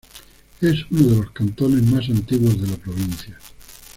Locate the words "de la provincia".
2.59-3.37